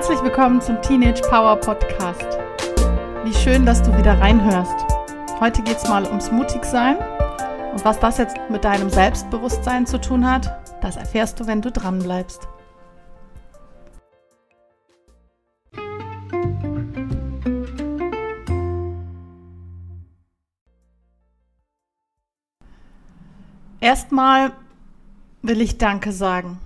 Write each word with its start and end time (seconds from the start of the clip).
Herzlich 0.00 0.22
willkommen 0.22 0.62
zum 0.62 0.80
Teenage 0.80 1.20
Power 1.28 1.56
Podcast. 1.56 2.38
Wie 3.22 3.34
schön, 3.34 3.66
dass 3.66 3.82
du 3.82 3.94
wieder 3.98 4.18
reinhörst. 4.18 4.86
Heute 5.40 5.60
geht 5.60 5.76
es 5.76 5.86
mal 5.90 6.06
ums 6.06 6.32
Mutigsein. 6.32 6.96
Und 7.70 7.84
was 7.84 8.00
das 8.00 8.16
jetzt 8.16 8.38
mit 8.48 8.64
deinem 8.64 8.88
Selbstbewusstsein 8.88 9.86
zu 9.86 10.00
tun 10.00 10.26
hat, 10.26 10.58
das 10.80 10.96
erfährst 10.96 11.38
du, 11.38 11.46
wenn 11.46 11.60
du 11.60 11.70
dran 11.70 11.98
bleibst. 11.98 12.48
Erstmal 23.80 24.52
will 25.42 25.60
ich 25.60 25.76
Danke 25.76 26.12
sagen. 26.12 26.58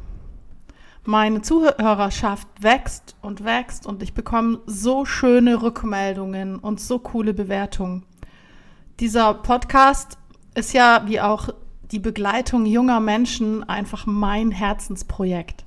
Meine 1.06 1.42
Zuhörerschaft 1.42 2.48
wächst 2.60 3.14
und 3.20 3.45
wächst 3.45 3.86
und 3.86 4.02
ich 4.02 4.14
bekomme 4.14 4.60
so 4.64 5.04
schöne 5.04 5.60
Rückmeldungen 5.60 6.58
und 6.58 6.80
so 6.80 6.98
coole 6.98 7.34
Bewertungen. 7.34 8.04
Dieser 9.00 9.34
Podcast 9.34 10.16
ist 10.54 10.72
ja 10.72 11.02
wie 11.06 11.20
auch 11.20 11.50
die 11.90 11.98
Begleitung 11.98 12.64
junger 12.64 13.00
Menschen 13.00 13.68
einfach 13.68 14.06
mein 14.06 14.50
Herzensprojekt. 14.50 15.66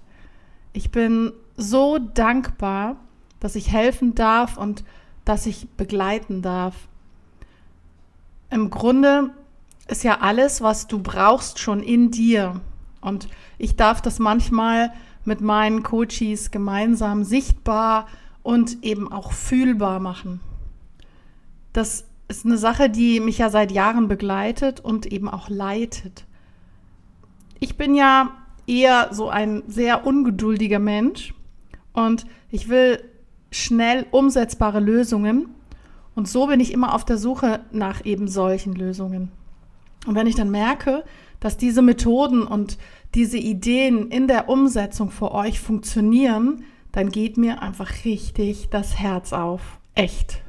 Ich 0.74 0.90
bin 0.90 1.32
so 1.56 2.00
dankbar, 2.00 2.96
dass 3.40 3.56
ich 3.56 3.72
helfen 3.72 4.16
darf 4.16 4.58
und 4.58 4.84
dass 5.24 5.46
ich 5.46 5.70
begleiten 5.78 6.42
darf. 6.42 6.74
Im 8.50 8.72
Grunde 8.72 9.30
ist 9.88 10.04
ja 10.04 10.20
alles, 10.22 10.62
was 10.62 10.88
du 10.88 10.98
brauchst, 10.98 11.60
schon 11.60 11.84
in 11.84 12.10
dir. 12.10 12.60
Und 13.02 13.28
ich 13.60 13.76
darf 13.76 14.02
das 14.02 14.18
manchmal 14.18 14.92
mit 15.28 15.42
meinen 15.42 15.84
Coaches 15.84 16.52
gemeinsam 16.52 17.24
sichtbar 17.24 18.08
und 18.44 18.84
eben 18.84 19.12
auch 19.12 19.34
fühlbar 19.34 20.00
machen. 20.00 20.40
Das 21.74 22.06
ist 22.30 22.46
eine 22.46 22.58
Sache, 22.58 22.90
die 22.90 23.20
mich 23.20 23.38
ja 23.38 23.50
seit 23.50 23.72
Jahren 23.72 24.08
begleitet 24.08 24.80
und 24.80 25.06
eben 25.06 25.30
auch 25.30 25.50
leitet. 25.50 26.26
Ich 27.60 27.76
bin 27.76 27.94
ja 27.94 28.32
eher 28.68 29.10
so 29.12 29.30
ein 29.30 29.64
sehr 29.68 30.08
ungeduldiger 30.08 30.80
Mensch 30.80 31.34
und 31.94 32.26
ich 32.50 32.70
will 32.70 33.04
schnell 33.52 34.06
umsetzbare 34.12 34.80
Lösungen 34.80 35.50
und 36.16 36.28
so 36.28 36.48
bin 36.48 36.62
ich 36.62 36.72
immer 36.72 36.96
auf 36.96 37.04
der 37.04 37.18
Suche 37.18 37.60
nach 37.72 38.06
eben 38.06 38.28
solchen 38.28 38.74
Lösungen. 38.74 39.30
Und 40.06 40.16
wenn 40.16 40.28
ich 40.28 40.36
dann 40.36 40.52
merke, 40.52 41.04
dass 41.40 41.58
diese 41.58 41.82
Methoden 41.82 42.44
und 42.44 42.78
diese 43.16 43.38
Ideen 43.38 44.10
in 44.10 44.28
der 44.28 44.50
Umsetzung 44.50 45.12
für 45.12 45.32
euch 45.32 45.60
funktionieren, 45.60 46.64
dann 46.92 47.10
geht 47.10 47.38
mir 47.38 47.62
einfach 47.62 48.06
richtig 48.06 48.70
das 48.70 48.98
Herz 48.98 49.34
auf. 49.34 49.62
Echt. 49.96 50.42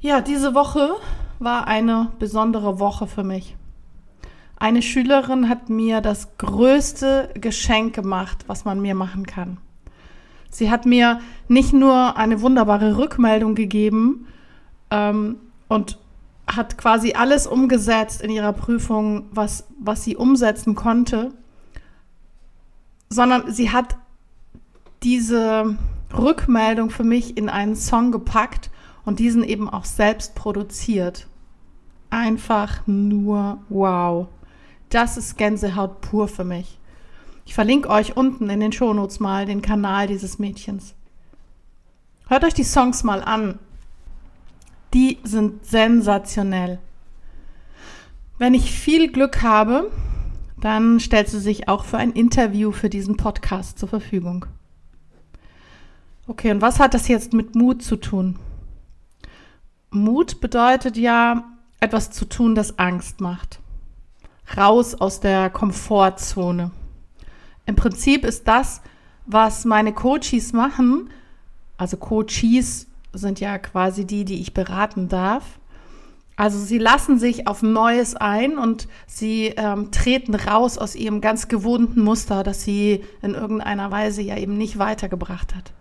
Ja, 0.00 0.20
diese 0.20 0.54
Woche 0.54 0.90
war 1.38 1.66
eine 1.66 2.12
besondere 2.18 2.78
Woche 2.78 3.06
für 3.06 3.24
mich. 3.24 3.56
Eine 4.56 4.82
Schülerin 4.82 5.48
hat 5.48 5.70
mir 5.70 6.00
das 6.00 6.36
größte 6.36 7.30
Geschenk 7.34 7.94
gemacht, 7.94 8.44
was 8.48 8.64
man 8.64 8.80
mir 8.80 8.94
machen 8.94 9.24
kann. 9.24 9.58
Sie 10.50 10.70
hat 10.70 10.86
mir 10.86 11.20
nicht 11.46 11.72
nur 11.72 12.16
eine 12.16 12.40
wunderbare 12.40 12.96
Rückmeldung 12.96 13.54
gegeben 13.54 14.26
ähm, 14.90 15.36
und 15.68 15.98
hat 16.48 16.78
quasi 16.78 17.12
alles 17.12 17.46
umgesetzt 17.46 18.22
in 18.22 18.30
ihrer 18.30 18.52
Prüfung, 18.52 19.26
was, 19.30 19.64
was 19.78 20.02
sie 20.02 20.16
umsetzen 20.16 20.74
konnte, 20.74 21.32
sondern 23.10 23.52
sie 23.52 23.70
hat 23.70 23.96
diese 25.02 25.76
Rückmeldung 26.16 26.90
für 26.90 27.04
mich 27.04 27.36
in 27.36 27.48
einen 27.48 27.76
Song 27.76 28.12
gepackt 28.12 28.70
und 29.04 29.18
diesen 29.18 29.44
eben 29.44 29.68
auch 29.68 29.84
selbst 29.84 30.34
produziert. 30.34 31.26
Einfach 32.10 32.86
nur 32.86 33.58
wow. 33.68 34.28
Das 34.88 35.16
ist 35.16 35.36
Gänsehaut 35.36 36.00
pur 36.00 36.28
für 36.28 36.44
mich. 36.44 36.78
Ich 37.44 37.54
verlinke 37.54 37.88
euch 37.88 38.16
unten 38.16 38.50
in 38.50 38.60
den 38.60 38.72
Shownotes 38.72 39.20
mal 39.20 39.46
den 39.46 39.62
Kanal 39.62 40.06
dieses 40.06 40.38
Mädchens. 40.38 40.94
Hört 42.28 42.44
euch 42.44 42.54
die 42.54 42.64
Songs 42.64 43.04
mal 43.04 43.22
an. 43.22 43.58
Die 44.94 45.18
sind 45.22 45.64
sensationell. 45.66 46.78
Wenn 48.38 48.54
ich 48.54 48.70
viel 48.72 49.10
Glück 49.10 49.42
habe, 49.42 49.90
dann 50.60 51.00
stellt 51.00 51.28
sie 51.28 51.40
sich 51.40 51.68
auch 51.68 51.84
für 51.84 51.98
ein 51.98 52.12
Interview 52.12 52.72
für 52.72 52.88
diesen 52.88 53.16
Podcast 53.16 53.78
zur 53.78 53.88
Verfügung. 53.88 54.46
Okay, 56.26 56.50
und 56.50 56.60
was 56.60 56.78
hat 56.78 56.94
das 56.94 57.08
jetzt 57.08 57.32
mit 57.32 57.54
Mut 57.54 57.82
zu 57.82 57.96
tun? 57.96 58.38
Mut 59.90 60.40
bedeutet 60.40 60.96
ja, 60.96 61.44
etwas 61.80 62.10
zu 62.10 62.26
tun, 62.26 62.54
das 62.54 62.78
Angst 62.78 63.20
macht. 63.20 63.60
Raus 64.56 64.94
aus 64.94 65.20
der 65.20 65.50
Komfortzone. 65.50 66.70
Im 67.66 67.76
Prinzip 67.76 68.24
ist 68.24 68.48
das, 68.48 68.80
was 69.26 69.64
meine 69.64 69.92
Coaches 69.92 70.52
machen, 70.52 71.10
also 71.76 71.96
Coaches 71.96 72.86
sind 73.18 73.40
ja 73.40 73.58
quasi 73.58 74.06
die, 74.06 74.24
die 74.24 74.40
ich 74.40 74.54
beraten 74.54 75.08
darf, 75.08 75.58
also 76.38 76.56
sie 76.60 76.78
lassen 76.78 77.18
sich 77.18 77.48
auf 77.48 77.62
Neues 77.62 78.14
ein 78.14 78.58
und 78.58 78.86
sie 79.08 79.46
ähm, 79.56 79.90
treten 79.90 80.36
raus 80.36 80.78
aus 80.78 80.94
ihrem 80.94 81.20
ganz 81.20 81.48
gewohnten 81.48 82.00
Muster, 82.00 82.44
das 82.44 82.62
sie 82.62 83.02
in 83.22 83.34
irgendeiner 83.34 83.90
Weise 83.90 84.22
ja 84.22 84.36
eben 84.36 84.56
nicht 84.56 84.78
weitergebracht 84.78 85.56
hat. 85.56 85.72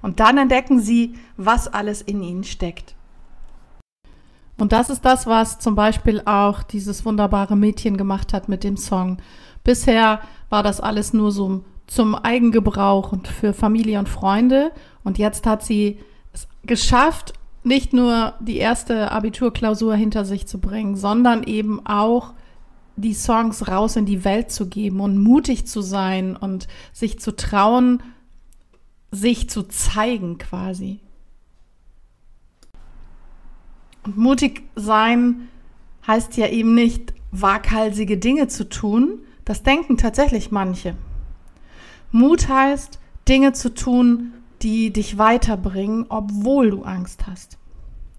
Und 0.00 0.18
dann 0.18 0.38
entdecken 0.38 0.80
sie, 0.80 1.16
was 1.36 1.68
alles 1.68 2.00
in 2.00 2.22
ihnen 2.22 2.44
steckt. 2.44 2.94
Und 4.56 4.72
das 4.72 4.88
ist 4.88 5.04
das, 5.04 5.26
was 5.26 5.58
zum 5.58 5.74
Beispiel 5.74 6.22
auch 6.24 6.62
dieses 6.62 7.04
wunderbare 7.04 7.54
Mädchen 7.54 7.98
gemacht 7.98 8.32
hat 8.32 8.48
mit 8.48 8.64
dem 8.64 8.78
Song. 8.78 9.18
Bisher 9.62 10.20
war 10.48 10.62
das 10.62 10.80
alles 10.80 11.12
nur 11.12 11.32
so 11.32 11.64
zum 11.86 12.14
Eigengebrauch 12.14 13.12
und 13.12 13.28
für 13.28 13.52
Familie 13.52 13.98
und 13.98 14.08
Freunde. 14.08 14.72
Und 15.04 15.18
jetzt 15.18 15.44
hat 15.44 15.62
sie 15.62 15.98
es 16.38 16.48
geschafft, 16.66 17.32
nicht 17.64 17.92
nur 17.92 18.34
die 18.40 18.56
erste 18.56 19.10
Abiturklausur 19.10 19.94
hinter 19.94 20.24
sich 20.24 20.46
zu 20.46 20.58
bringen, 20.58 20.96
sondern 20.96 21.42
eben 21.42 21.84
auch 21.86 22.34
die 22.96 23.14
Songs 23.14 23.68
raus 23.68 23.96
in 23.96 24.06
die 24.06 24.24
Welt 24.24 24.50
zu 24.50 24.68
geben 24.68 25.00
und 25.00 25.22
mutig 25.22 25.66
zu 25.66 25.82
sein 25.82 26.36
und 26.36 26.66
sich 26.92 27.20
zu 27.20 27.34
trauen, 27.36 28.02
sich 29.10 29.48
zu 29.48 29.62
zeigen 29.62 30.38
quasi. 30.38 31.00
Und 34.04 34.16
mutig 34.16 34.62
sein 34.74 35.48
heißt 36.06 36.36
ja 36.36 36.48
eben 36.48 36.74
nicht, 36.74 37.12
waghalsige 37.30 38.16
Dinge 38.18 38.48
zu 38.48 38.68
tun. 38.68 39.20
Das 39.44 39.62
denken 39.62 39.96
tatsächlich 39.96 40.50
manche. 40.50 40.96
Mut 42.10 42.48
heißt, 42.48 42.98
Dinge 43.28 43.52
zu 43.52 43.74
tun, 43.74 44.32
die 44.62 44.92
dich 44.92 45.18
weiterbringen, 45.18 46.06
obwohl 46.08 46.70
du 46.70 46.82
Angst 46.82 47.26
hast. 47.26 47.58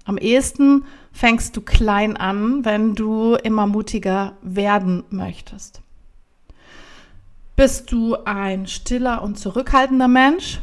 Am 0.06 0.18
ehesten 0.18 0.86
fängst 1.12 1.56
du 1.56 1.62
klein 1.62 2.18
an, 2.18 2.66
wenn 2.66 2.96
du 2.96 3.36
immer 3.36 3.68
mutiger 3.68 4.34
werden 4.42 5.04
möchtest. 5.10 5.82
Bist 7.56 7.92
du 7.92 8.16
ein 8.24 8.68
stiller 8.68 9.22
und 9.22 9.38
zurückhaltender 9.38 10.08
Mensch? 10.08 10.62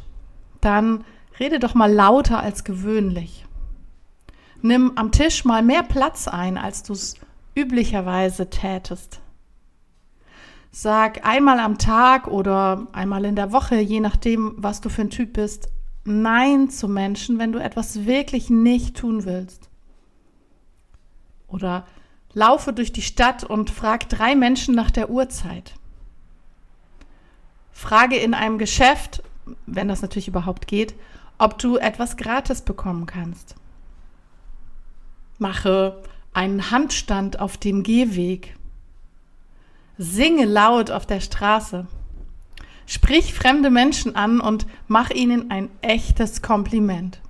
Dann 0.60 1.04
rede 1.38 1.58
doch 1.58 1.74
mal 1.74 1.92
lauter 1.92 2.40
als 2.40 2.64
gewöhnlich. 2.64 3.44
Nimm 4.62 4.92
am 4.96 5.12
Tisch 5.12 5.44
mal 5.44 5.62
mehr 5.62 5.82
Platz 5.82 6.26
ein, 6.26 6.56
als 6.58 6.82
du 6.82 6.94
es 6.94 7.14
üblicherweise 7.54 8.50
tätest. 8.50 9.20
Sag 10.72 11.24
einmal 11.26 11.60
am 11.60 11.78
Tag 11.78 12.26
oder 12.28 12.86
einmal 12.92 13.24
in 13.24 13.36
der 13.36 13.52
Woche, 13.52 13.76
je 13.76 14.00
nachdem, 14.00 14.54
was 14.56 14.80
du 14.80 14.88
für 14.88 15.02
ein 15.02 15.10
Typ 15.10 15.34
bist, 15.34 15.68
Nein 16.06 16.70
zu 16.70 16.88
Menschen, 16.88 17.38
wenn 17.38 17.52
du 17.52 17.58
etwas 17.58 18.06
wirklich 18.06 18.48
nicht 18.48 18.96
tun 18.96 19.24
willst. 19.24 19.68
Oder 21.48 21.86
laufe 22.32 22.72
durch 22.72 22.92
die 22.92 23.02
Stadt 23.02 23.44
und 23.44 23.70
frag 23.70 24.08
drei 24.08 24.34
Menschen 24.34 24.74
nach 24.74 24.90
der 24.90 25.10
Uhrzeit. 25.10 25.74
Frage 27.72 28.16
in 28.16 28.34
einem 28.34 28.58
Geschäft, 28.58 29.22
wenn 29.66 29.88
das 29.88 30.02
natürlich 30.02 30.28
überhaupt 30.28 30.66
geht, 30.66 30.94
ob 31.38 31.58
du 31.58 31.76
etwas 31.76 32.16
gratis 32.16 32.62
bekommen 32.62 33.06
kannst. 33.06 33.54
Mache 35.38 36.02
einen 36.32 36.70
Handstand 36.70 37.40
auf 37.40 37.56
dem 37.56 37.82
Gehweg. 37.82 38.56
Singe 39.98 40.44
laut 40.44 40.90
auf 40.90 41.06
der 41.06 41.20
Straße. 41.20 41.86
Sprich 42.86 43.34
fremde 43.34 43.70
Menschen 43.70 44.14
an 44.14 44.40
und 44.40 44.66
mach 44.86 45.10
ihnen 45.10 45.50
ein 45.50 45.68
echtes 45.82 46.40
Kompliment. 46.40 47.20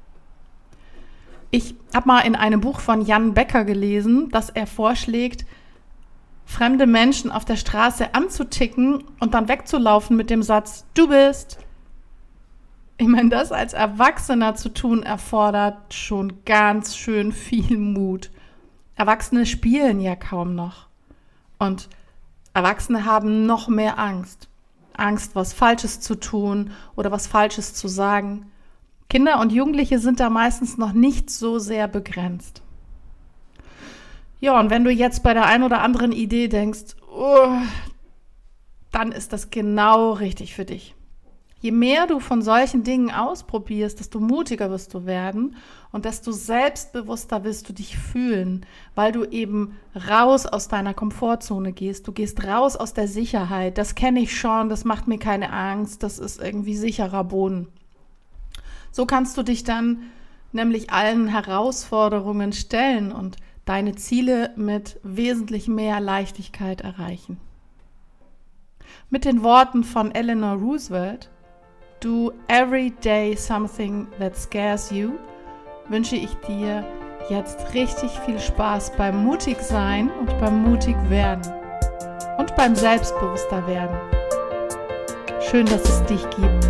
Ich 1.50 1.75
habe 1.94 2.08
mal 2.08 2.20
in 2.20 2.37
einem 2.37 2.61
Buch 2.61 2.81
von 2.81 3.00
Jan 3.00 3.32
Becker 3.32 3.64
gelesen, 3.64 4.29
dass 4.31 4.50
er 4.50 4.67
vorschlägt, 4.67 5.47
fremde 6.44 6.87
Menschen 6.87 7.31
auf 7.31 7.47
der 7.47 7.56
Straße 7.56 8.14
anzuticken 8.14 9.05
und 9.20 9.32
dann 9.32 9.49
wegzulaufen 9.49 10.17
mit 10.17 10.29
dem 10.29 10.43
Satz, 10.43 10.85
du 10.94 11.08
bist. 11.08 11.58
Ich 12.99 13.08
meine, 13.08 13.31
das 13.31 13.53
als 13.53 13.73
Erwachsener 13.73 14.55
zu 14.55 14.69
tun, 14.70 15.03
erfordert 15.03 15.94
schon 15.94 16.44
ganz 16.44 16.97
schön 16.97 17.32
viel 17.32 17.79
Mut. 17.79 18.31
Erwachsene 18.94 19.47
spielen 19.47 20.00
ja 20.00 20.17
kaum 20.17 20.55
noch. 20.55 20.87
Und 21.58 21.88
Erwachsene 22.55 23.05
haben 23.05 23.47
noch 23.47 23.69
mehr 23.69 23.99
Angst. 23.99 24.49
Angst, 24.98 25.34
was 25.34 25.52
Falsches 25.52 26.00
zu 26.00 26.14
tun 26.14 26.72
oder 26.96 27.12
was 27.12 27.26
Falsches 27.26 27.75
zu 27.75 27.88
sagen. 27.88 28.50
Kinder 29.08 29.38
und 29.40 29.52
Jugendliche 29.52 29.98
sind 29.98 30.19
da 30.19 30.31
meistens 30.31 30.78
noch 30.78 30.93
nicht 30.93 31.31
so 31.31 31.58
sehr 31.58 31.87
begrenzt. 31.87 32.62
Ja, 34.40 34.58
und 34.58 34.70
wenn 34.70 34.84
du 34.84 34.90
jetzt 34.90 35.22
bei 35.22 35.32
der 35.32 35.46
einen 35.46 35.64
oder 35.64 35.81
anderen 35.81 36.12
Idee 36.12 36.48
denkst, 36.48 36.96
oh, 37.10 37.56
dann 38.90 39.12
ist 39.12 39.32
das 39.32 39.50
genau 39.50 40.12
richtig 40.12 40.54
für 40.54 40.64
dich. 40.64 40.95
Je 41.67 41.73
mehr 41.73 42.07
du 42.07 42.21
von 42.21 42.43
solchen 42.43 42.85
Dingen 42.85 43.11
ausprobierst, 43.11 43.99
desto 43.99 44.21
mutiger 44.21 44.71
wirst 44.71 44.95
du 44.95 45.05
werden 45.05 45.57
und 45.91 46.05
desto 46.05 46.31
selbstbewusster 46.31 47.43
wirst 47.43 47.69
du 47.69 47.73
dich 47.73 47.99
fühlen, 47.99 48.65
weil 48.95 49.11
du 49.11 49.25
eben 49.25 49.77
raus 50.09 50.47
aus 50.47 50.69
deiner 50.69 50.95
Komfortzone 50.95 51.73
gehst. 51.73 52.07
Du 52.07 52.13
gehst 52.13 52.45
raus 52.47 52.77
aus 52.77 52.95
der 52.95 53.09
Sicherheit. 53.09 53.79
Das 53.79 53.97
kenne 53.97 54.21
ich 54.21 54.39
schon, 54.39 54.69
das 54.69 54.85
macht 54.85 55.09
mir 55.09 55.19
keine 55.19 55.53
Angst, 55.53 56.05
das 56.05 56.21
ist 56.21 56.41
irgendwie 56.41 56.77
sicherer 56.77 57.25
Boden. 57.25 57.67
So 58.93 59.05
kannst 59.05 59.37
du 59.37 59.43
dich 59.43 59.65
dann 59.65 60.05
nämlich 60.53 60.91
allen 60.91 61.27
Herausforderungen 61.27 62.53
stellen 62.53 63.11
und 63.11 63.39
deine 63.65 63.97
Ziele 63.97 64.53
mit 64.55 65.01
wesentlich 65.03 65.67
mehr 65.67 65.99
Leichtigkeit 65.99 66.83
erreichen. 66.83 67.41
Mit 69.11 69.25
den 69.25 69.43
Worten 69.43 69.83
von 69.83 70.15
Eleanor 70.15 70.59
Roosevelt, 70.59 71.29
Do 72.00 72.34
every 72.48 72.90
day 72.90 73.34
something 73.37 74.06
that 74.19 74.37
scares 74.37 74.93
you, 74.93 75.12
wünsche 75.88 76.16
ich 76.16 76.34
dir 76.46 76.84
jetzt 77.31 77.72
richtig 77.72 78.10
viel 78.20 78.38
Spaß 78.38 78.93
beim 78.98 79.25
mutig 79.25 79.58
sein 79.62 80.10
und 80.20 80.38
beim 80.38 80.62
mutig 80.62 80.94
werden 81.08 81.50
und 82.37 82.54
beim 82.54 82.76
selbstbewusster 82.76 83.66
werden. 83.66 83.96
Schön, 85.40 85.64
dass 85.64 85.88
es 85.88 86.04
dich 86.04 86.22
gibt. 86.31 86.69